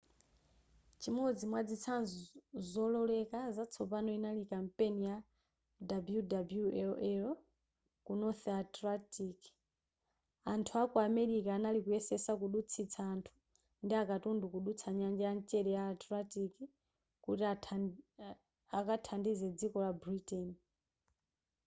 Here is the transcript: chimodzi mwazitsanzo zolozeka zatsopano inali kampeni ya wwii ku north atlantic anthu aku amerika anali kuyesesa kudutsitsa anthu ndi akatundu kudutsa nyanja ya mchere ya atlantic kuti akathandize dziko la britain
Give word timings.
chimodzi 1.01 1.43
mwazitsanzo 1.49 2.17
zolozeka 2.71 3.39
zatsopano 3.55 4.09
inali 4.17 4.43
kampeni 4.53 5.01
ya 5.09 5.17
wwii 6.11 7.25
ku 8.05 8.11
north 8.21 8.45
atlantic 8.63 9.39
anthu 10.53 10.73
aku 10.83 10.97
amerika 11.09 11.49
anali 11.57 11.79
kuyesesa 11.85 12.31
kudutsitsa 12.41 13.01
anthu 13.13 13.33
ndi 13.83 13.93
akatundu 14.03 14.45
kudutsa 14.53 14.87
nyanja 14.99 15.23
ya 15.29 15.33
mchere 15.37 15.71
ya 15.77 15.83
atlantic 15.95 16.53
kuti 17.23 17.43
akathandize 18.79 19.47
dziko 19.57 19.77
la 19.85 19.91
britain 20.01 20.49